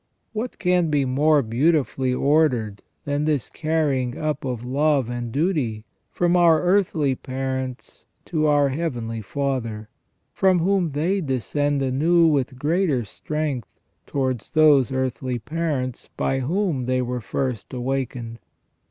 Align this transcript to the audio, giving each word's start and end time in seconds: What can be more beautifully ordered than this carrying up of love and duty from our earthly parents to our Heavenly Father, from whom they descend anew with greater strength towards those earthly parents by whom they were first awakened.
What 0.33 0.57
can 0.57 0.89
be 0.89 1.05
more 1.05 1.43
beautifully 1.43 2.11
ordered 2.11 2.81
than 3.05 3.25
this 3.25 3.49
carrying 3.49 4.17
up 4.17 4.43
of 4.43 4.65
love 4.65 5.11
and 5.11 5.31
duty 5.31 5.85
from 6.11 6.35
our 6.35 6.59
earthly 6.63 7.13
parents 7.13 8.05
to 8.25 8.47
our 8.47 8.69
Heavenly 8.69 9.21
Father, 9.21 9.89
from 10.33 10.57
whom 10.57 10.93
they 10.93 11.21
descend 11.21 11.83
anew 11.83 12.25
with 12.25 12.57
greater 12.57 13.05
strength 13.05 13.69
towards 14.07 14.53
those 14.53 14.91
earthly 14.91 15.37
parents 15.37 16.09
by 16.17 16.39
whom 16.39 16.87
they 16.87 17.03
were 17.03 17.21
first 17.21 17.71
awakened. 17.71 18.39